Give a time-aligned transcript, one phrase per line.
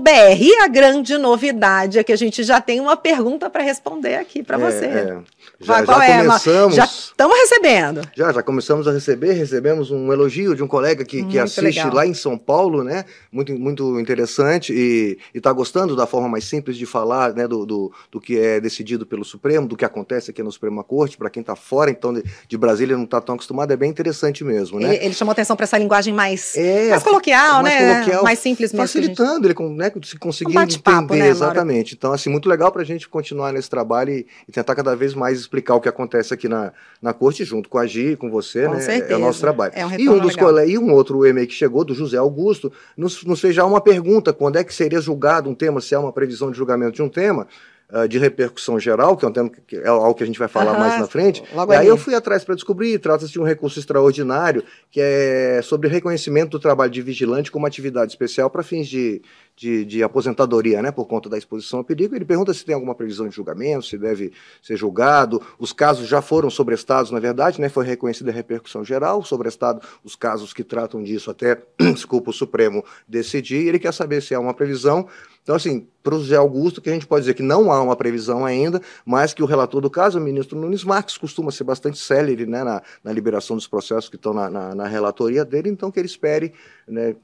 [0.00, 0.10] br
[0.40, 4.42] E a grande novidade é que a gente já tem uma pergunta para responder aqui
[4.42, 4.86] para é, você.
[4.86, 5.18] É.
[5.60, 6.74] Já, já é, começamos.
[6.74, 8.00] Já estamos recebendo.
[8.16, 9.32] Já, já começamos a receber.
[9.34, 11.94] Recebemos um elogio de um colega que, que assiste legal.
[11.94, 13.04] lá em São Paulo, né?
[13.30, 17.46] Muito, muito interessante e está gostando da forma mais simples de falar, né?
[17.46, 21.16] Do, do, do, que é decidido pelo Supremo, do que acontece aqui na Suprema Corte.
[21.16, 24.42] Para quem está fora, então, de, de Brasília não está tão acostumado, é bem interessante
[24.42, 24.96] mesmo, né?
[24.96, 27.94] Ele, ele chamou atenção para essa linguagem mais, é, mais coloquial, mais né?
[27.94, 28.82] Coloquial, mais simples mesmo.
[28.82, 31.94] Facilitando ele né, se conseguir um entender né, exatamente.
[31.94, 35.14] Então, assim, muito legal para a gente continuar nesse trabalho e, e, tentar cada vez
[35.14, 38.66] mais explicar o que acontece aqui na, na corte, junto com a Gi, com você,
[38.66, 38.80] com né?
[38.80, 39.12] Certeza.
[39.12, 39.72] É o nosso trabalho.
[39.74, 40.34] É um e um dos
[40.66, 44.32] e um outro e-mail que chegou do José Augusto nos, nos fez já uma pergunta:
[44.32, 47.08] quando é que seria julgado um tema, se há uma previsão de julgamento de um
[47.08, 47.46] tema?
[47.92, 50.48] Uh, de repercussão geral, que é um tema que é algo que a gente vai
[50.48, 51.42] falar mais na frente.
[51.54, 55.60] Logo e aí eu fui atrás para descobrir, trata-se de um recurso extraordinário, que é
[55.62, 59.22] sobre reconhecimento do trabalho de vigilante como atividade especial para fins de,
[59.56, 62.14] de, de, aposentadoria, né, por conta da exposição ao perigo.
[62.14, 64.32] Ele pergunta se tem alguma previsão de julgamento, se deve
[64.62, 65.42] ser julgado.
[65.58, 70.16] Os casos já foram sobrestados, na verdade, né, foi reconhecida a repercussão geral, sobrestado os
[70.16, 71.60] casos que tratam disso até,
[71.92, 73.66] desculpa, o Supremo decidir.
[73.66, 75.08] Ele quer saber se há uma previsão
[75.42, 77.96] então, assim, para o José Augusto, que a gente pode dizer que não há uma
[77.96, 81.98] previsão ainda, mas que o relator do caso, o ministro Nunes Marques, costuma ser bastante
[81.98, 85.90] célere né, na, na liberação dos processos que estão na, na, na relatoria dele, então
[85.90, 86.52] que ele espere
[86.86, 87.16] né,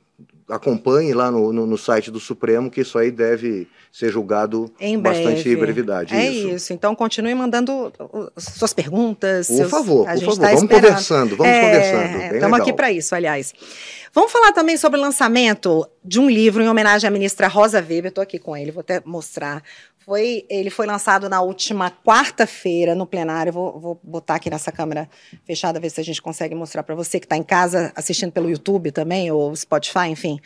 [0.48, 4.98] acompanhe lá no, no, no, site do Supremo, que isso aí deve ser julgado em
[4.98, 6.14] bastante brevidade.
[6.14, 6.48] É isso.
[6.48, 6.72] isso.
[6.72, 7.92] Então continue mandando
[8.36, 9.46] suas perguntas.
[9.46, 9.70] Por seus...
[9.70, 10.38] favor, por favor.
[10.38, 10.70] Tá vamos esperando.
[10.70, 12.34] conversando, vamos é, conversando.
[12.34, 13.52] Estamos aqui para isso, aliás.
[14.12, 18.06] Vamos falar também sobre o lançamento de um livro em homenagem à ministra Rosa Weber.
[18.06, 19.62] Estou aqui com ele, vou até mostrar.
[20.08, 23.52] Foi, ele foi lançado na última quarta-feira no plenário.
[23.52, 25.06] Vou, vou, botar aqui nessa câmera
[25.44, 28.48] fechada, ver se a gente consegue mostrar para você que está em casa assistindo pelo
[28.48, 30.41] YouTube também, ou Spotify, enfim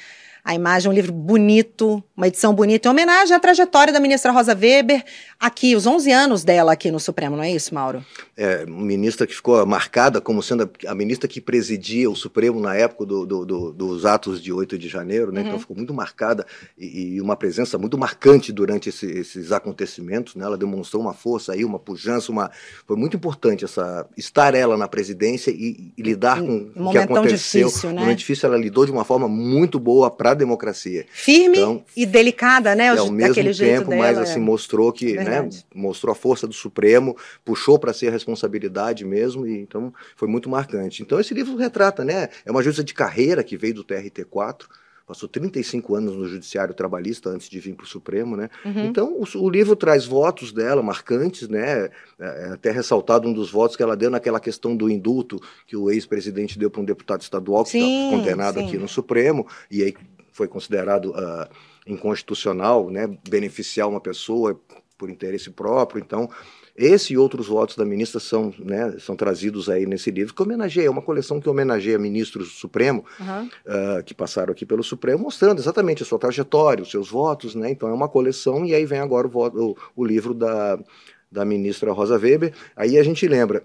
[0.44, 4.54] a imagem, um livro bonito, uma edição bonita, em homenagem à trajetória da ministra Rosa
[4.54, 5.04] Weber,
[5.38, 8.04] aqui, os 11 anos dela aqui no Supremo, não é isso, Mauro?
[8.36, 12.74] É, ministra que ficou marcada como sendo a, a ministra que presidia o Supremo na
[12.74, 15.42] época do, do, do, dos atos de 8 de janeiro, né?
[15.42, 15.48] Então, uhum.
[15.52, 20.44] Então ficou muito marcada e, e, uma presença muito marcante durante esse, esses acontecimentos, né?
[20.44, 22.50] Ela demonstrou uma força aí, uma pujança, uma...
[22.86, 26.98] foi muito importante essa estar ela na presidência e, e lidar com um o que
[26.98, 27.68] aconteceu.
[27.68, 27.96] Difícil, né?
[27.96, 31.06] Um momento difícil, ela lidou de uma forma muito boa para a democracia.
[31.12, 32.86] Firme então, e delicada, né?
[32.86, 34.42] É, ao mesmo tempo, dela, mas assim, é.
[34.42, 35.48] mostrou que, é né?
[35.74, 40.48] Mostrou a força do Supremo, puxou para si a responsabilidade mesmo, e então foi muito
[40.48, 41.02] marcante.
[41.02, 42.28] Então esse livro retrata, né?
[42.44, 44.66] É uma juíza de carreira que veio do TRT4,
[45.06, 48.48] passou 35 anos no judiciário trabalhista antes de vir para o Supremo, né?
[48.64, 48.86] Uhum.
[48.86, 51.90] Então o, o, livro traz votos dela marcantes, né?
[52.18, 55.76] É, é até ressaltado um dos votos que ela deu naquela questão do indulto que
[55.76, 58.66] o ex-presidente deu para um deputado estadual que está condenado sim.
[58.66, 59.94] aqui no Supremo e aí
[60.32, 61.48] foi considerado uh,
[61.86, 64.58] inconstitucional, né, beneficiar uma pessoa
[64.96, 66.00] por interesse próprio.
[66.00, 66.28] Então,
[66.76, 70.86] esse e outros votos da ministra são, né, são trazidos aí nesse livro, que homenageia,
[70.86, 73.44] é uma coleção que homenageia ministros do Supremo, uhum.
[73.44, 77.70] uh, que passaram aqui pelo Supremo, mostrando exatamente a sua trajetória, os seus votos, né?
[77.70, 80.78] Então é uma coleção, e aí vem agora o, voto, o, o livro da,
[81.30, 82.54] da ministra Rosa Weber.
[82.74, 83.64] Aí a gente lembra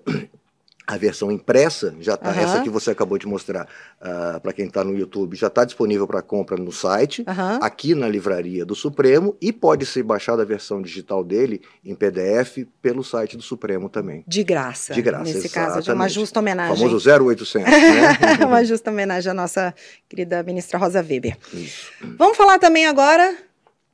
[0.87, 2.39] a versão impressa já está, uhum.
[2.39, 3.67] essa que você acabou de mostrar
[4.01, 7.59] uh, para quem está no YouTube, já está disponível para compra no site, uhum.
[7.61, 12.65] aqui na livraria do Supremo, e pode ser baixada a versão digital dele em PDF
[12.81, 14.23] pelo site do Supremo também.
[14.25, 14.93] De graça.
[14.93, 15.73] De graça, Nesse exatamente.
[15.73, 16.73] caso, de uma justa homenagem.
[16.73, 18.45] O famoso 0800, né?
[18.47, 19.75] uma justa homenagem à nossa
[20.07, 21.37] querida ministra Rosa Weber.
[21.53, 21.91] Isso.
[22.17, 23.35] Vamos falar também agora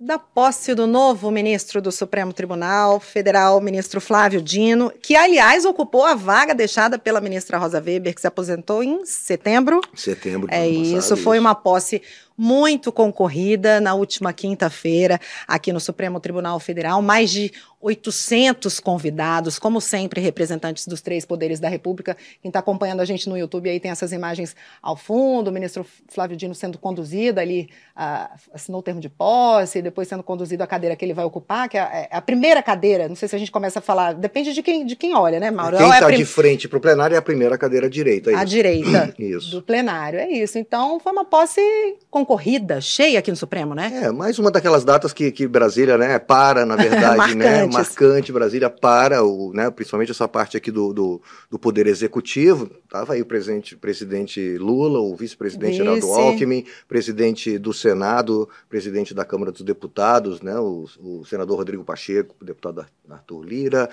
[0.03, 6.03] da posse do novo ministro do Supremo Tribunal Federal, ministro Flávio Dino, que, aliás, ocupou
[6.03, 9.79] a vaga deixada pela ministra Rosa Weber, que se aposentou em setembro.
[9.95, 10.49] Setembro.
[10.51, 12.01] É isso, foi uma posse
[12.37, 17.01] muito concorrida na última quinta-feira aqui no Supremo Tribunal Federal.
[17.01, 17.51] Mais de
[17.83, 22.15] 800 convidados, como sempre, representantes dos três poderes da República.
[22.41, 25.85] Quem está acompanhando a gente no YouTube aí tem essas imagens ao fundo, o ministro
[26.07, 30.67] Flávio Dino sendo conduzido ali, uh, assinou o termo de posse, depois sendo conduzido à
[30.67, 33.39] cadeira que ele vai ocupar, que é, é a primeira cadeira, não sei se a
[33.39, 35.75] gente começa a falar, depende de quem, de quem olha, né, Mauro?
[35.75, 36.17] Quem está é prim...
[36.17, 38.31] de frente para o plenário é a primeira cadeira direita.
[38.31, 39.51] É a direita isso.
[39.51, 40.57] do plenário, é isso.
[40.57, 41.61] Então, foi uma posse
[42.09, 42.32] concorrida,
[42.81, 44.03] cheia aqui no Supremo, né?
[44.03, 47.65] É, mais uma daquelas datas que, que Brasília, né, para, na verdade, né?
[47.65, 52.69] marcante, Brasília para, o, né, principalmente essa parte aqui do, do, do Poder Executivo.
[52.83, 55.83] Estava aí o presidente, presidente Lula, o vice-presidente Vice.
[55.83, 61.83] Geraldo Alckmin, presidente do Senado, presidente da Câmara dos Deputados, né, o, o senador Rodrigo
[61.83, 63.89] Pacheco, o deputado Arthur Lira,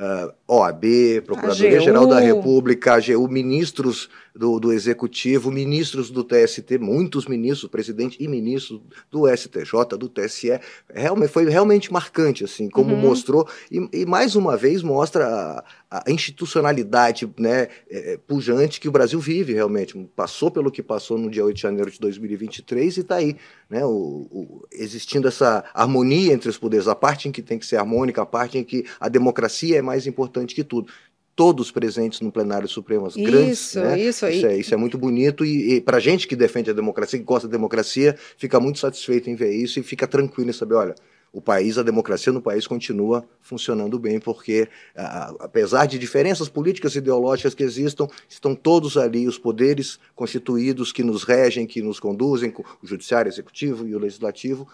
[0.00, 7.70] uh, OAB, Procuradoria-Geral da República, AGU, ministros do, do Executivo, ministros do TST, muitos ministros,
[7.70, 10.60] presidente e ministro do STJ, do TSE.
[10.92, 13.00] Realmente, foi realmente marcante, assim, como uhum.
[13.00, 18.88] mostrou, e, e, mais uma vez mostra a, a institucionalidade né, é, é, pujante que
[18.88, 19.98] o Brasil vive realmente.
[20.14, 23.36] Passou pelo que passou no dia 8 de janeiro de 2023 e está aí,
[23.68, 27.66] né, o, o, existindo essa harmonia entre os poderes, a parte em que tem que
[27.66, 30.90] ser harmônica, a parte em que a democracia é mais importante que tudo
[31.34, 33.74] todos presentes no plenário supremo, as isso, grandes.
[33.74, 33.98] Né?
[33.98, 36.74] Isso, isso, é, isso é muito bonito e, e para a gente que defende a
[36.74, 40.52] democracia, que gosta da democracia, fica muito satisfeito em ver isso e fica tranquilo em
[40.52, 40.94] saber, olha,
[41.32, 46.94] o país, a democracia no país continua funcionando bem, porque a, apesar de diferenças políticas
[46.94, 52.00] e ideológicas que existam, estão todos ali os poderes constituídos que nos regem, que nos
[52.00, 52.52] conduzem,
[52.82, 54.66] o judiciário, o executivo e o legislativo,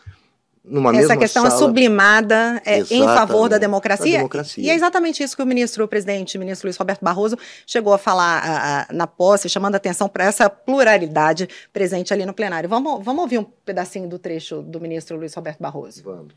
[0.67, 1.55] numa Essa mesma questão sala.
[1.55, 4.19] é sublimada é, em favor da democracia.
[4.19, 4.65] democracia.
[4.65, 7.95] E é exatamente isso que o ministro, o presidente, o ministro Luiz Roberto Barroso, chegou
[7.95, 12.69] a falar a, a, na posse, chamando atenção para essa pluralidade presente ali no plenário.
[12.69, 16.03] Vamos, vamos ouvir um pedacinho do trecho do ministro Luiz Roberto Barroso.
[16.03, 16.35] Vamos.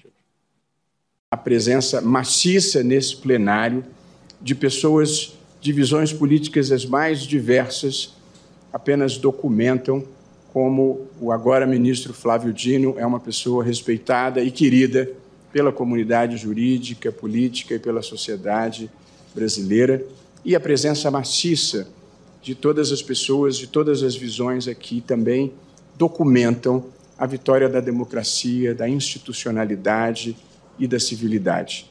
[1.31, 3.83] A presença maciça nesse plenário
[4.41, 8.13] de pessoas de visões políticas as mais diversas
[8.71, 10.03] apenas documentam
[10.53, 15.09] como o agora ministro Flávio Dino é uma pessoa respeitada e querida
[15.51, 18.89] pela comunidade jurídica, política e pela sociedade
[19.33, 20.03] brasileira,
[20.43, 21.87] e a presença maciça
[22.41, 25.53] de todas as pessoas, de todas as visões aqui também
[25.95, 26.85] documentam
[27.17, 30.37] a vitória da democracia, da institucionalidade
[30.77, 31.89] e da civilidade.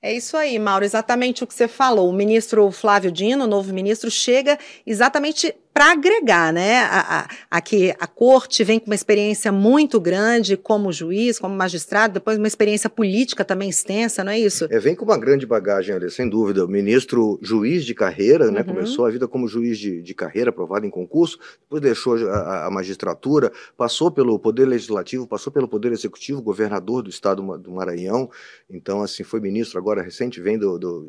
[0.00, 2.08] É isso aí, Mauro, exatamente o que você falou.
[2.08, 4.56] O ministro Flávio Dino, novo ministro, chega
[4.86, 6.80] exatamente para agregar, né?
[6.80, 12.14] A, a, aqui a corte vem com uma experiência muito grande como juiz, como magistrado,
[12.14, 14.66] depois uma experiência política também extensa, não é isso?
[14.72, 16.64] É, vem com uma grande bagagem ali, sem dúvida.
[16.64, 18.50] O ministro juiz de carreira, né?
[18.50, 18.54] uhum.
[18.54, 18.64] né?
[18.64, 22.70] Começou a vida como juiz de, de carreira, aprovado em concurso, depois deixou a, a,
[22.72, 28.28] magistratura, passou pelo poder legislativo, passou pelo poder executivo, governador do estado do Maranhão.
[28.68, 31.06] Então, assim, foi ministro agora recente, vem do, do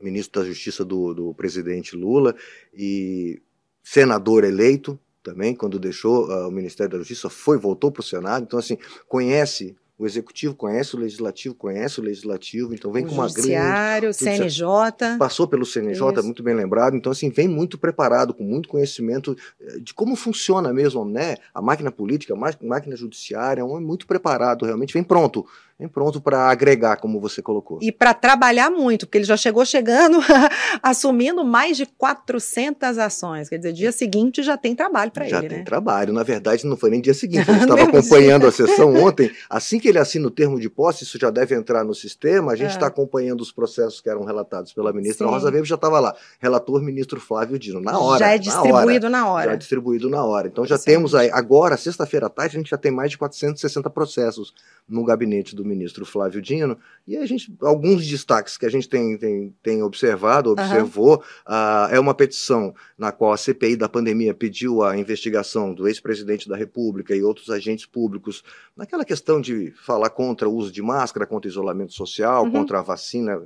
[0.00, 2.34] ministro da Justiça do, do presidente Lula
[2.72, 3.42] e
[3.86, 8.42] senador eleito também, quando deixou uh, o Ministério da Justiça, foi, voltou para o Senado,
[8.42, 8.76] então assim,
[9.08, 13.40] conhece o executivo conhece o legislativo, conhece o legislativo, então vem o com uma grande.
[13.40, 15.16] Judiciário, CNJ.
[15.18, 16.22] Passou pelo CNJ, Isso.
[16.22, 20.70] muito bem lembrado, então assim, vem muito preparado, com muito conhecimento eh, de como funciona
[20.70, 21.36] mesmo, né?
[21.54, 25.46] A máquina política, a máquina judiciária, é um muito preparado, realmente vem pronto
[25.78, 27.78] vem pronto para agregar, como você colocou.
[27.82, 30.18] E para trabalhar muito, porque ele já chegou chegando,
[30.82, 33.48] assumindo mais de 400 ações.
[33.48, 35.30] Quer dizer, dia seguinte já tem trabalho para ele.
[35.30, 35.64] Já tem né?
[35.64, 36.14] trabalho.
[36.14, 37.44] Na verdade, não foi nem dia seguinte.
[37.50, 39.30] A gente estava acompanhando a sessão ontem.
[39.50, 42.52] Assim que ele assina o termo de posse, isso já deve entrar no sistema.
[42.52, 42.88] A gente está é.
[42.88, 45.32] acompanhando os processos que eram relatados pela ministra Sim.
[45.32, 46.16] Rosa Weber, já estava lá.
[46.40, 47.80] Relator ministro Flávio Dino.
[47.80, 48.18] Na hora.
[48.18, 49.26] Já é distribuído na hora.
[49.26, 49.44] Na hora.
[49.46, 50.48] Já é distribuído na hora.
[50.48, 50.84] Então já Sim.
[50.86, 51.30] temos aí.
[51.30, 54.54] Agora, sexta-feira à tarde, a gente já tem mais de 460 processos
[54.88, 59.16] no gabinete do ministro Flávio Dino, e a gente, alguns destaques que a gente tem,
[59.18, 61.54] tem, tem observado, observou, uhum.
[61.54, 66.48] uh, é uma petição na qual a CPI da pandemia pediu a investigação do ex-presidente
[66.48, 68.42] da República e outros agentes públicos
[68.76, 72.52] naquela questão de falar contra o uso de máscara, contra o isolamento social, uhum.
[72.52, 73.36] contra a vacina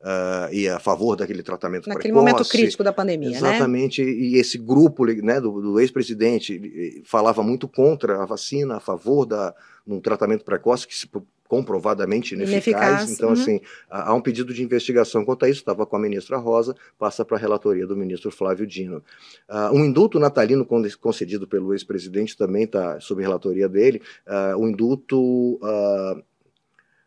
[0.00, 2.32] uh, e a favor daquele tratamento Naquele precoce.
[2.32, 4.10] momento crítico da pandemia, Exatamente, né?
[4.10, 9.54] e esse grupo né, do, do ex-presidente falava muito contra a vacina, a favor da
[9.86, 11.08] um tratamento precoce que se
[11.50, 12.62] comprovadamente ineficaz.
[12.62, 13.10] ineficaz.
[13.10, 13.34] Então, uhum.
[13.34, 17.24] assim, há um pedido de investigação quanto a isso, estava com a ministra Rosa, passa
[17.24, 19.02] para a relatoria do ministro Flávio Dino.
[19.48, 20.64] Uh, um indulto natalino
[21.00, 24.00] concedido pelo ex-presidente também está sob relatoria dele.
[24.24, 26.22] Uh, o indulto uh,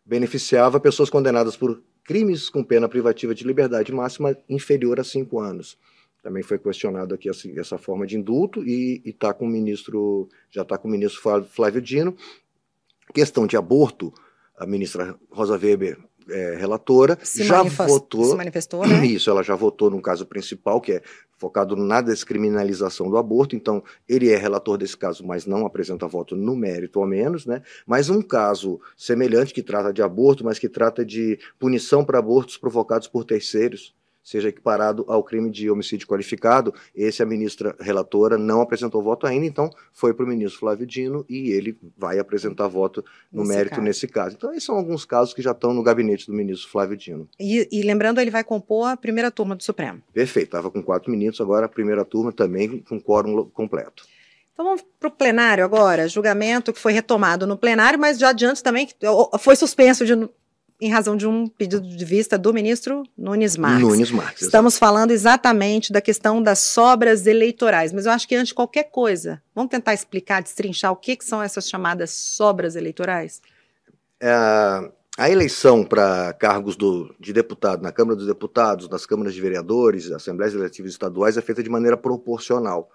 [0.06, 5.78] beneficiava pessoas condenadas por crimes com pena privativa de liberdade máxima inferior a cinco anos
[6.22, 10.62] também foi questionado aqui assim, essa forma de indulto e está com o ministro, já
[10.62, 12.16] está com o ministro Flávio Dino.
[13.14, 14.14] Questão de aborto,
[14.57, 15.98] a ministra Rosa Weber
[16.29, 18.25] é, relatora, se já votou.
[18.25, 19.05] Se manifestou, né?
[19.07, 21.01] Isso, ela já votou no caso principal, que é
[21.38, 26.36] focado na descriminalização do aborto, então ele é relator desse caso, mas não apresenta voto
[26.36, 27.62] no mérito, ao menos, né?
[27.86, 32.57] Mas um caso semelhante que trata de aborto, mas que trata de punição para abortos
[32.57, 33.93] provocados por terceiros
[34.24, 36.74] seja equiparado ao crime de homicídio qualificado.
[36.96, 41.25] Esse a ministra relatora não apresentou voto ainda, então foi para o ministro Flávio Dino
[41.30, 43.82] e ele vai apresentar voto no nesse mérito caso.
[43.82, 44.36] nesse caso.
[44.38, 47.27] Então, esses são alguns casos que já estão no gabinete do ministro Flávio Dino.
[47.39, 50.01] E, e lembrando, ele vai compor a primeira turma do Supremo.
[50.13, 54.06] Perfeito, estava com quatro ministros, agora a primeira turma também com quórum completo.
[54.53, 56.08] Então vamos para o plenário agora.
[56.08, 58.88] Julgamento que foi retomado no plenário, mas já adiante também
[59.39, 60.15] foi suspenso de
[60.80, 63.82] em razão de um pedido de vista do ministro Nunes Marques.
[63.82, 64.42] Nunes Marques.
[64.42, 68.84] Estamos falando exatamente da questão das sobras eleitorais, mas eu acho que antes de qualquer
[68.92, 73.42] coisa, vamos tentar explicar, destrinchar o que, que são essas chamadas sobras eleitorais?
[74.20, 74.32] É,
[75.18, 80.12] a eleição para cargos do, de deputado na Câmara dos Deputados, nas câmaras de vereadores,
[80.12, 82.89] assembleias legislativas estaduais é feita de maneira proporcional.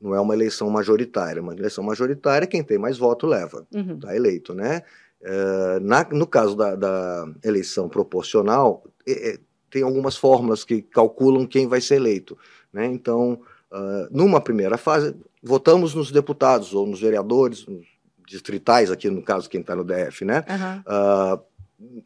[0.00, 1.42] Não é uma eleição majoritária.
[1.42, 3.66] Uma eleição majoritária, quem tem mais voto leva.
[3.70, 3.98] Está uhum.
[3.98, 4.82] Tá eleito, né?
[5.28, 11.66] Eh, na, no caso da, da eleição proporcional, é, tem algumas fórmulas que calculam quem
[11.66, 12.38] vai ser eleito.
[12.72, 12.86] Né?
[12.86, 13.40] Então,
[13.72, 17.84] uh, numa primeira fase, votamos nos deputados ou nos vereadores, nos
[18.28, 20.44] distritais, aqui no caso quem está no DF, né?
[20.48, 21.38] Uhum.
[21.40, 21.96] Uh,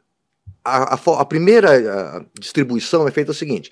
[0.65, 3.71] a, a, a, primeira distribuição é feita o seguinte: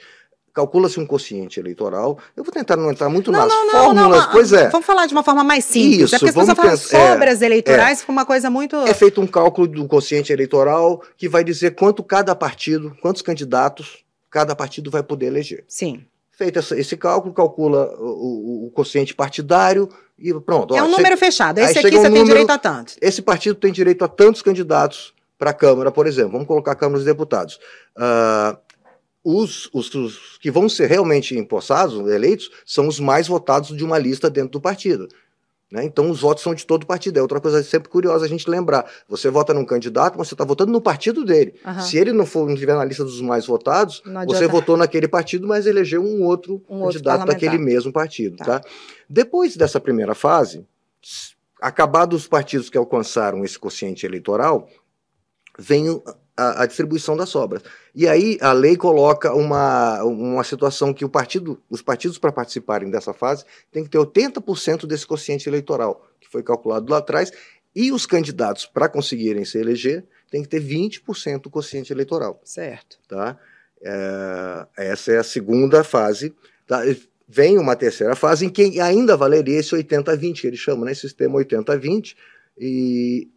[0.59, 2.19] calcula-se um quociente eleitoral.
[2.37, 4.69] Eu vou tentar não entrar muito não, nas não, fórmulas, não, pois é.
[4.71, 6.01] Vamos falar de uma forma mais simples.
[6.01, 8.75] Isso, é porque vamos falar sobras é, eleitorais, é, foi uma coisa muito...
[8.79, 14.05] É feito um cálculo do quociente eleitoral que vai dizer quanto cada partido, quantos candidatos
[14.29, 15.65] cada partido vai poder eleger.
[15.69, 16.05] Sim.
[16.33, 19.89] Feito esse, esse cálculo, calcula o, o, o, quociente partidário
[20.19, 20.75] e pronto.
[20.75, 21.59] É ó, um número chega, fechado.
[21.59, 22.97] Esse aqui você um tem número, direito a tantos.
[23.01, 26.33] Esse partido tem direito a tantos candidatos para a Câmara, por exemplo.
[26.33, 27.61] Vamos colocar a Câmara dos Deputados.
[27.97, 28.59] Uh,
[29.25, 33.99] os, os, os, que vão ser realmente empossados, eleitos, são os mais votados de uma
[33.99, 35.09] lista dentro do partido.
[35.71, 35.85] Né?
[35.85, 37.19] Então, os votos são de todo o partido.
[37.19, 38.91] É outra coisa sempre curiosa a gente lembrar.
[39.07, 41.55] Você vota num candidato, mas você está votando no partido dele.
[41.65, 41.81] Uhum.
[41.81, 45.47] Se ele não for não estiver na lista dos mais votados, você votou naquele partido,
[45.47, 48.37] mas elegeu um outro um candidato outro daquele mesmo partido.
[48.39, 48.61] Tá.
[48.61, 48.69] tá?
[49.09, 50.65] Depois dessa primeira fase,
[51.61, 54.69] acabados os partidos que alcançaram esse quociente eleitoral,
[55.59, 56.01] vem
[56.39, 57.63] a, a, distribuição das sobras.
[57.93, 62.89] E aí a lei coloca uma, uma situação que o partido, os partidos para participarem
[62.89, 67.33] dessa fase têm que ter 80% desse quociente eleitoral, que foi calculado lá atrás,
[67.75, 72.41] e os candidatos para conseguirem se eleger têm que ter 20% do quociente eleitoral.
[72.45, 72.99] Certo.
[73.09, 73.37] Tá?
[73.83, 76.35] É, essa é a segunda fase.
[76.67, 76.83] Tá?
[77.27, 80.95] Vem uma terceira fase em que ainda valeria esse 80-20, que eles chamam, né?
[80.95, 82.17] Sistema 80-20,
[82.57, 83.29] e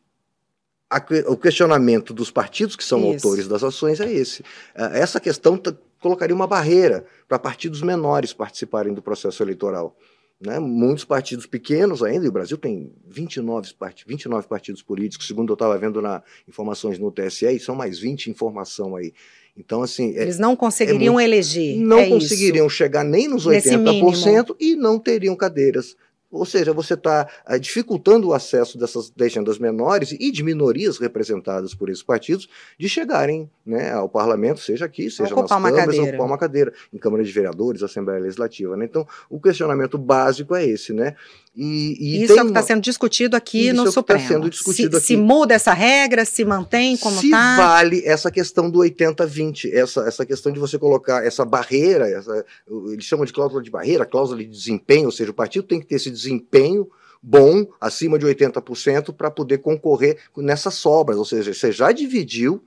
[0.91, 3.27] a, o questionamento dos partidos que são Isso.
[3.27, 4.43] autores das ações é esse.
[4.75, 5.59] É, essa questão
[6.01, 9.95] colocaria uma barreira para partidos menores participarem do processo eleitoral.
[10.39, 10.59] Né?
[10.59, 15.53] Muitos partidos pequenos ainda, e o Brasil tem 29, part 29 partidos políticos, segundo eu
[15.53, 19.13] estava vendo na informações no TSE, e são mais 20 informação aí.
[19.55, 20.17] Então, assim.
[20.17, 21.77] É Eles não conseguiriam é muito, eleger.
[21.77, 22.75] Não é conseguiriam isso.
[22.75, 25.95] chegar nem nos 80% e não teriam cadeiras
[26.31, 31.75] ou seja, você está eh, dificultando o acesso dessas legendas menores e de minorias representadas
[31.75, 32.47] por esses partidos
[32.79, 36.07] de chegarem né, ao parlamento, seja aqui, seja nas câmaras, cadeira.
[36.07, 38.77] ocupar uma cadeira, em Câmara de Vereadores, Assembleia Legislativa.
[38.77, 38.85] Né?
[38.85, 41.15] Então, o questionamento básico é esse, né?
[41.53, 44.21] E, e isso é o que está sendo discutido aqui no é tá Supremo.
[44.21, 45.07] Está sendo discutido se, aqui.
[45.07, 47.21] se muda essa regra, se mantém como está.
[47.21, 47.57] Se tá.
[47.57, 52.45] vale essa questão do 80-20, essa, essa questão de você colocar essa barreira, essa,
[52.91, 55.87] eles chamam de cláusula de barreira, cláusula de desempenho, ou seja, o partido tem que
[55.87, 56.89] ter esse desempenho
[57.21, 61.17] bom, acima de 80%, para poder concorrer nessas sobras.
[61.17, 62.63] Ou seja, você já dividiu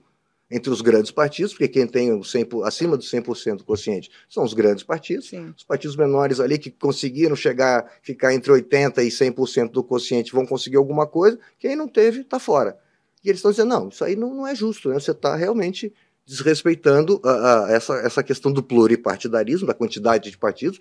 [0.54, 4.54] entre os grandes partidos, porque quem tem 100, acima do 100% do quociente são os
[4.54, 5.28] grandes partidos.
[5.28, 5.52] Sim.
[5.56, 10.46] Os partidos menores ali que conseguiram chegar, ficar entre 80% e 100% do quociente vão
[10.46, 12.78] conseguir alguma coisa, quem não teve está fora.
[13.24, 14.94] E eles estão dizendo, não, isso aí não, não é justo, né?
[14.94, 15.92] você está realmente
[16.24, 20.78] desrespeitando a, a, essa, essa questão do pluripartidarismo, da quantidade de partidos,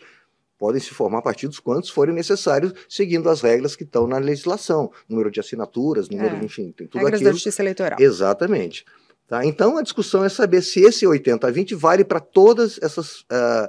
[0.56, 5.32] podem se formar partidos quantos forem necessários, seguindo as regras que estão na legislação, número
[5.32, 6.46] de assinaturas, número, é.
[6.46, 7.30] enfim, tem tudo regras aquilo.
[7.32, 7.98] da justiça eleitoral.
[8.00, 8.86] Exatamente.
[9.34, 9.44] Tá?
[9.44, 13.68] Então a discussão é saber se esse 80 a 20 vale para todas essas uh,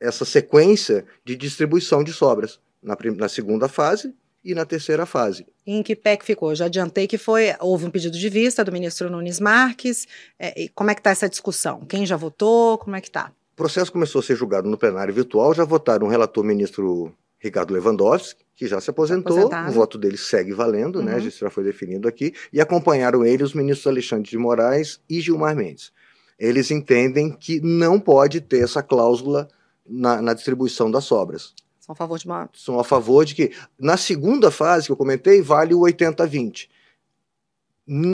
[0.00, 4.12] essa sequência de distribuição de sobras na, na segunda fase
[4.44, 5.46] e na terceira fase.
[5.64, 6.52] em que pé que ficou?
[6.56, 10.08] Já adiantei que foi houve um pedido de vista do ministro Nunes Marques.
[10.36, 11.82] É, como é que está essa discussão?
[11.82, 12.76] Quem já votou?
[12.76, 13.30] Como é que está?
[13.52, 15.54] O processo começou a ser julgado no plenário virtual.
[15.54, 19.48] Já votaram o relator ministro Ricardo Lewandowski, que já se aposentou.
[19.48, 21.14] O voto dele segue valendo, né?
[21.14, 21.18] uhum.
[21.18, 21.26] né?
[21.26, 22.34] Isso já foi definido aqui.
[22.52, 25.90] E acompanharam ele os ministros Alexandre de Moraes e Gilmar Mendes.
[26.38, 29.48] Eles entendem que não pode ter essa cláusula
[29.88, 31.54] na, na distribuição das sobras.
[31.80, 32.50] São a favor de uma.
[32.52, 36.68] São a favor de que, na segunda fase que eu comentei, vale o 80-20.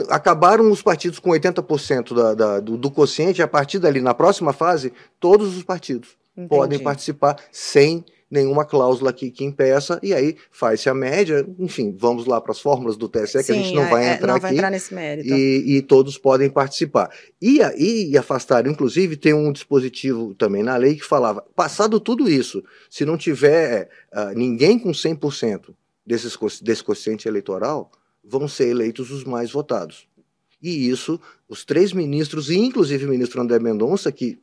[0.09, 4.53] Acabaram os partidos com 80% da, da, do, do quociente, a partir dali, na próxima
[4.53, 6.49] fase, todos os partidos Entendi.
[6.49, 12.27] podem participar sem nenhuma cláusula que, que impeça, e aí faz-se a média, enfim, vamos
[12.27, 14.33] lá para as fórmulas do TSE, Sim, que a gente não é, vai é, entrar
[14.33, 15.29] não vai aqui, entrar nesse mérito.
[15.29, 17.11] E, e, todos podem participar.
[17.41, 22.29] E, e, e afastar, inclusive, tem um dispositivo também na lei que falava, passado tudo
[22.29, 27.91] isso, se não tiver uh, ninguém com 100% desses, desse quociente eleitoral,
[28.25, 30.09] vão ser eleitos os mais votados.
[30.61, 34.39] E isso, os três ministros, e inclusive o ministro André Mendonça, que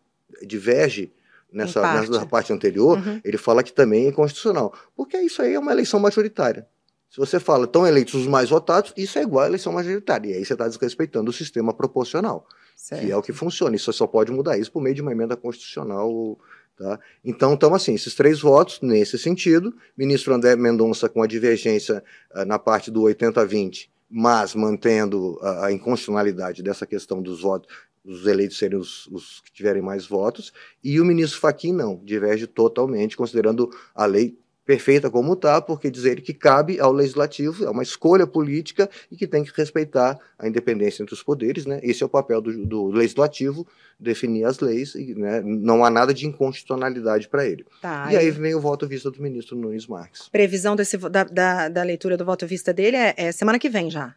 [0.45, 1.11] diverge
[1.53, 2.11] nessa parte.
[2.11, 3.21] nessa parte anterior, uhum.
[3.23, 4.73] ele fala que também é constitucional.
[4.95, 6.67] Porque isso aí é uma eleição majoritária.
[7.09, 10.31] Se você fala, estão eleitos os mais votados, isso é igual à eleição majoritária.
[10.31, 13.05] E aí você está desrespeitando o sistema proporcional, certo.
[13.05, 13.75] que é o que funciona.
[13.75, 16.39] Isso só pode mudar isso por meio de uma emenda constitucional.
[16.75, 16.99] Tá?
[17.23, 22.45] Então, então, assim, esses três votos, nesse sentido, ministro André Mendonça com a divergência uh,
[22.45, 27.71] na parte do 80-20, mas mantendo a, a inconstitucionalidade dessa questão dos votos,
[28.05, 30.51] os eleitos serem os, os, que tiverem mais votos,
[30.83, 36.21] e o ministro Fachin não, diverge totalmente, considerando a lei perfeita como está, porque dizer
[36.21, 41.03] que cabe ao legislativo, é uma escolha política e que tem que respeitar a independência
[41.03, 41.79] entre os poderes, né?
[41.83, 43.67] Esse é o papel do, do legislativo,
[43.99, 47.65] definir as leis, e né, não há nada de inconstitucionalidade para ele.
[47.81, 50.29] Tá, e aí vem o voto vista do ministro Nunes Marques.
[50.29, 53.89] Previsão desse, da, da, da leitura do voto vista dele é, é semana que vem
[53.89, 54.15] já.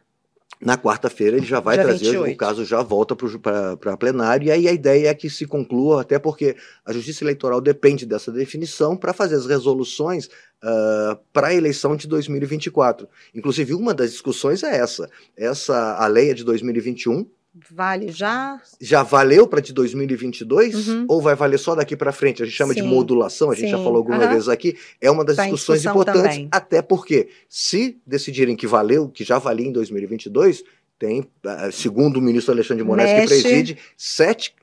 [0.59, 2.33] Na quarta-feira ele já vai Dia trazer, 28.
[2.33, 6.17] o caso já volta para plenário, e aí a ideia é que se conclua, até
[6.17, 11.95] porque a Justiça Eleitoral depende dessa definição para fazer as resoluções uh, para a eleição
[11.95, 13.07] de 2024.
[13.35, 15.07] Inclusive, uma das discussões é essa.
[15.35, 17.27] Essa, a lei é de 2021,
[17.71, 18.61] Vale já?
[18.79, 21.05] Já valeu para de 2022 uhum.
[21.07, 22.43] ou vai valer só daqui para frente?
[22.43, 22.81] A gente chama Sim.
[22.81, 23.71] de modulação, a gente Sim.
[23.71, 24.29] já falou algumas uhum.
[24.29, 24.77] vezes aqui.
[25.01, 26.49] É uma das tá discussões importantes, também.
[26.51, 30.63] até porque se decidirem que valeu, que já valia em 2022,
[30.99, 33.35] tem, ah, segundo o ministro Alexandre de Moraes, Mexe.
[33.35, 34.53] que preside, sete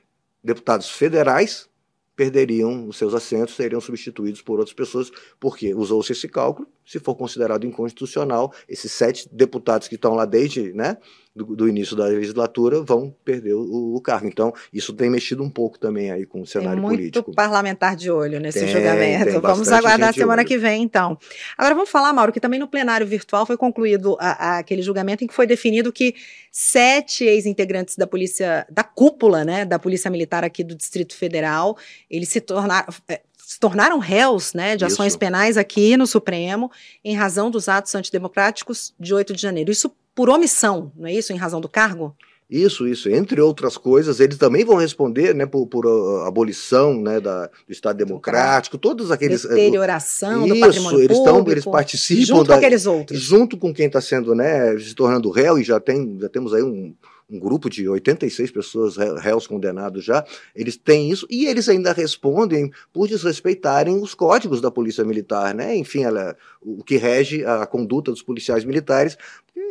[0.43, 1.67] deputados federais
[2.15, 7.15] perderiam os seus assentos, seriam substituídos por outras pessoas, porque usou-se esse cálculo, se for
[7.15, 10.97] considerado inconstitucional, esses sete deputados que estão lá desde né,
[11.35, 14.27] do, do início da legislatura vão perder o, o, cargo.
[14.27, 17.33] Então, isso tem mexido um pouco também aí com o cenário tem muito político.
[17.33, 19.31] parlamentar de olho nesse tem, julgamento.
[19.31, 21.17] Tem vamos aguardar a semana que vem, então.
[21.57, 25.23] Agora, vamos falar, Mauro, que também no plenário virtual foi concluído a, a, aquele julgamento
[25.23, 26.15] em que foi definido que
[26.51, 31.75] sete ex-integrantes da polícia, da cúpula, né, da Polícia Militar aqui do Distrito Federal,
[32.09, 35.19] eles se tornaram é, se tornaram réus né, de ações Isso.
[35.19, 36.71] penais aqui no Supremo
[37.03, 39.71] em razão dos atos antidemocráticos de 8 de janeiro.
[39.71, 41.31] Isso por omissão, não é isso?
[41.31, 42.15] Em razão do cargo?
[42.49, 43.09] Isso, isso.
[43.09, 47.71] Entre outras coisas, eles também vão responder né, por, por uh, abolição né, da, do
[47.71, 49.43] Estado Democrático, todos aqueles.
[49.43, 51.43] Uh, Deterioração uh, do patrimônio eles público.
[51.43, 52.25] Tão, eles participam.
[52.25, 53.19] Junto da, com aqueles outros.
[53.19, 56.61] Junto com quem está sendo, né, se tornando réu, e já, tem, já temos aí
[56.61, 56.93] um,
[57.29, 60.23] um grupo de 86 pessoas réus condenados já,
[60.55, 65.75] eles têm isso e eles ainda respondem por desrespeitarem os códigos da Polícia Militar, né?
[65.75, 69.17] Enfim, ela, o que rege a conduta dos policiais militares,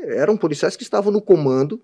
[0.07, 1.81] eram policiais que estavam no comando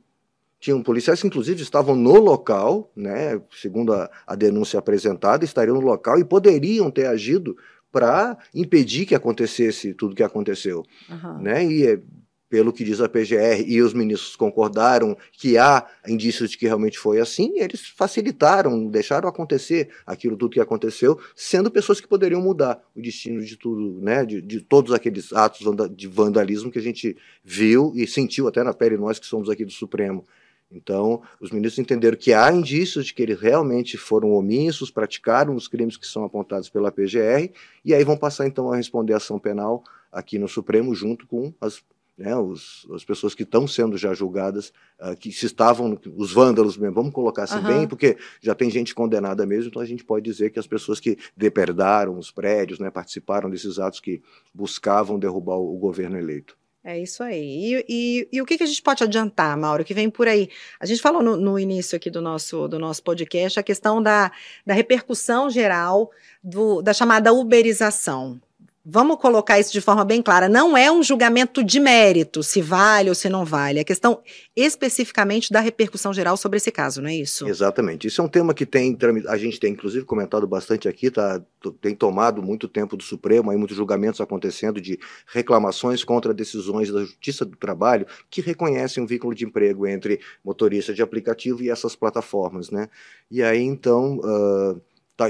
[0.61, 5.81] tinham policiais que, inclusive, estavam no local, né, segundo a, a denúncia apresentada, estariam no
[5.81, 7.57] local e poderiam ter agido
[7.91, 10.85] para impedir que acontecesse tudo que aconteceu.
[11.09, 11.39] Uhum.
[11.39, 11.65] Né?
[11.65, 12.03] E
[12.51, 16.99] pelo que diz a PGR, e os ministros concordaram que há indícios de que realmente
[16.99, 22.83] foi assim, eles facilitaram, deixaram acontecer aquilo tudo que aconteceu, sendo pessoas que poderiam mudar
[22.95, 25.61] o destino de tudo, né, de, de todos aqueles atos
[25.95, 29.65] de vandalismo que a gente viu e sentiu até na pele nós que somos aqui
[29.65, 30.27] do Supremo.
[30.73, 35.69] Então, os ministros entenderam que há indícios de que eles realmente foram omissos, praticaram os
[35.69, 37.53] crimes que são apontados pela PGR,
[37.85, 41.53] e aí vão passar então a responder a ação penal aqui no Supremo junto com
[41.61, 41.81] as
[42.17, 46.77] né, os, as pessoas que estão sendo já julgadas, uh, que se estavam, os vândalos
[46.77, 47.67] mesmo, vamos colocar assim uhum.
[47.67, 51.01] bem, porque já tem gente condenada mesmo, então a gente pode dizer que as pessoas
[51.01, 54.23] que depredaram os prédios, né, participaram desses atos que
[54.55, 56.61] buscavam derrubar o, o governo eleito.
[56.83, 57.75] É isso aí.
[57.75, 60.49] E, e, e, o que, a gente pode adiantar, Mauro, que vem por aí?
[60.79, 64.33] A gente falou no, no início aqui do nosso, do nosso podcast a questão da,
[64.65, 66.11] da repercussão geral
[66.43, 68.41] do, da chamada uberização.
[68.83, 70.49] Vamos colocar isso de forma bem clara.
[70.49, 73.79] Não é um julgamento de mérito, se vale ou se não vale.
[73.79, 74.23] É questão
[74.57, 77.47] especificamente da repercussão geral sobre esse caso, não é isso?
[77.47, 78.07] Exatamente.
[78.07, 78.97] Isso é um tema que tem
[79.29, 81.43] a gente tem inclusive comentado bastante aqui, tá?
[81.83, 87.01] Tem tomado muito tempo do Supremo, aí muitos julgamentos acontecendo de reclamações contra decisões da
[87.01, 91.95] Justiça do Trabalho que reconhecem um vínculo de emprego entre motorista de aplicativo e essas
[91.95, 92.89] plataformas, né?
[93.31, 94.81] E aí então uh,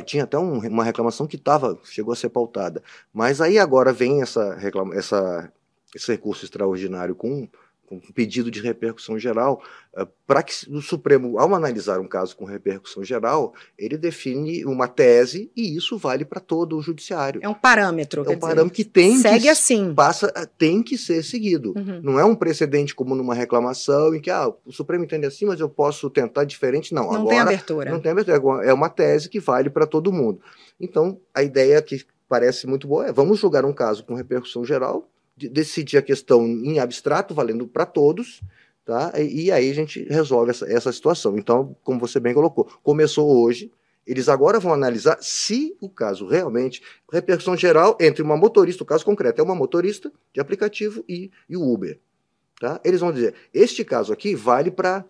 [0.02, 2.82] tinha até um, uma reclamação que tava, chegou a ser pautada.
[3.12, 5.50] Mas aí agora vem essa, reclama, essa,
[5.94, 7.48] esse recurso extraordinário com
[7.90, 9.60] com um pedido de repercussão geral,
[9.98, 14.86] uh, para que o Supremo, ao analisar um caso com repercussão geral, ele define uma
[14.86, 17.40] tese e isso vale para todo o judiciário.
[17.42, 18.22] É um parâmetro.
[18.24, 19.92] É um parâmetro que tem segue que, assim.
[19.92, 21.74] Passa, tem que ser seguido.
[21.76, 22.00] Uhum.
[22.00, 25.58] Não é um precedente como numa reclamação em que ah, o Supremo entende assim, mas
[25.58, 26.94] eu posso tentar diferente.
[26.94, 27.90] Não, não agora, tem abertura.
[27.90, 28.64] Não tem abertura.
[28.64, 30.40] É uma tese que vale para todo mundo.
[30.78, 35.08] Então, a ideia que parece muito boa é vamos julgar um caso com repercussão geral
[35.48, 38.40] decidir a questão em abstrato, valendo para todos,
[38.84, 39.12] tá?
[39.16, 41.38] E, e, aí a gente resolve essa, essa situação.
[41.38, 43.70] Então, como você bem colocou, começou hoje,
[44.06, 49.04] eles agora vão analisar se o caso realmente, repercussão geral entre uma motorista, o caso
[49.04, 51.98] concreto é uma motorista de aplicativo e, e o Uber.
[52.58, 52.80] Tá?
[52.84, 55.04] Eles vão dizer, este caso aqui vale para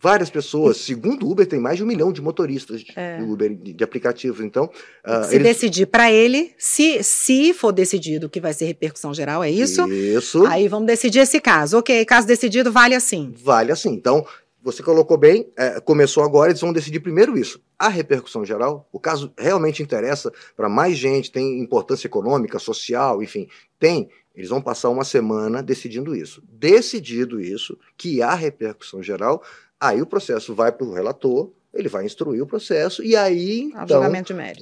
[0.00, 0.76] várias pessoas.
[0.76, 3.20] Segundo o Uber, tem mais de um milhão de motoristas de, é.
[3.20, 4.40] Uber de, aplicativos.
[4.40, 5.48] Então, uh, se eles...
[5.48, 9.86] decidir para ele, se, se for decidido que vai ser repercussão geral, é isso?
[9.90, 10.46] Isso.
[10.46, 11.78] Aí vamos decidir esse caso.
[11.78, 13.32] Ok, caso decidido, vale assim.
[13.36, 13.90] Vale assim.
[13.90, 14.24] Então,
[14.62, 17.60] você colocou bem, é, começou agora, eles vão decidir primeiro isso.
[17.78, 23.48] A repercussão geral, o caso realmente interessa para mais gente, tem importância econômica, social, enfim,
[23.78, 24.10] tem.
[24.34, 26.42] Eles vão passar uma semana decidindo isso.
[26.48, 29.42] Decidido isso, que há repercussão geral,
[29.80, 34.00] Aí o processo vai para o relator, ele vai instruir o processo e aí então,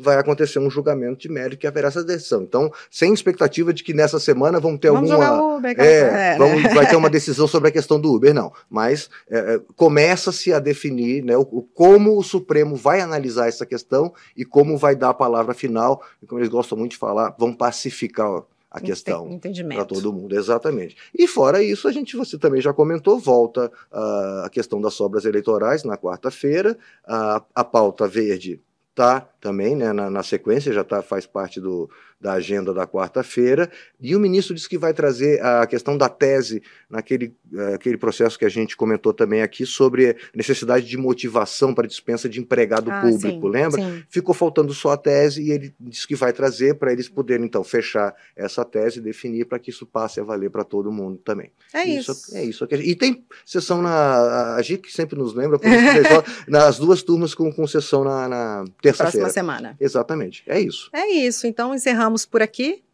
[0.02, 2.42] vai acontecer um julgamento de mérito que haverá essa decisão.
[2.42, 5.56] Então, sem expectativa de que nessa semana vão ter vamos alguma.
[5.56, 6.74] Uber, é, é, vamos, né?
[6.74, 8.52] vai ter uma decisão sobre a questão do Uber, não.
[8.68, 14.12] Mas é, é, começa-se a definir né, o, como o Supremo vai analisar essa questão
[14.36, 16.02] e como vai dar a palavra final.
[16.20, 20.96] E como eles gostam muito de falar, vão pacificar a questão para todo mundo, exatamente.
[21.14, 25.24] E fora isso, a gente, você também já comentou, volta uh, a questão das sobras
[25.24, 31.02] eleitorais na quarta-feira, uh, a pauta verde está também né, na, na, sequência, já tá,
[31.02, 31.88] faz parte do,
[32.20, 36.62] da agenda da quarta-feira, e o ministro disse que vai trazer a questão da tese
[36.88, 41.86] naquele uh, aquele processo que a gente comentou também aqui sobre necessidade de motivação para
[41.86, 43.82] dispensa de empregado ah, público, sim, lembra?
[43.82, 44.02] Sim.
[44.08, 47.62] Ficou faltando só a tese e ele disse que vai trazer para eles poderem então
[47.62, 51.50] fechar essa tese e definir para que isso passe a valer para todo mundo também.
[51.74, 52.12] É isso.
[52.12, 52.36] isso.
[52.36, 52.68] É isso.
[52.70, 57.34] E tem sessão na a gente que sempre nos lembra, por isso, nas duas turmas
[57.34, 59.26] com, com sessão na, na terça-feira.
[59.26, 59.76] Próxima semana.
[59.78, 60.42] Exatamente.
[60.46, 60.88] É isso.
[60.92, 61.46] É isso.
[61.46, 62.84] Então encerramos por aqui.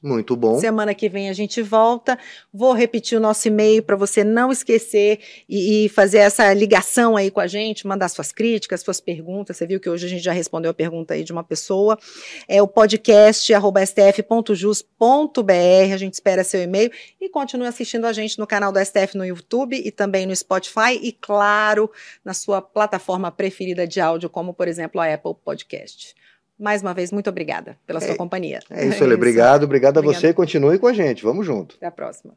[0.00, 0.60] Muito bom.
[0.60, 2.16] Semana que vem a gente volta.
[2.54, 7.32] Vou repetir o nosso e-mail para você não esquecer e, e, fazer essa ligação aí
[7.32, 9.56] com a gente, mandar suas críticas, suas perguntas.
[9.56, 11.98] Você viu que hoje a gente já respondeu a pergunta aí de uma pessoa.
[12.46, 14.72] É o podcast stf.jus.br.
[15.92, 19.26] A gente espera seu e-mail e continue assistindo a gente no canal do STF no
[19.26, 21.90] YouTube e também no Spotify e, claro,
[22.24, 26.14] na sua plataforma preferida de áudio, como por exemplo a Apple Podcast.
[26.58, 28.60] Mais uma vez, muito obrigada pela sua é, companhia.
[28.70, 30.32] É isso, é Obrigado, obrigado a você.
[30.32, 31.22] Continue com a gente.
[31.22, 31.76] Vamos junto.
[31.76, 32.34] Até a próxima.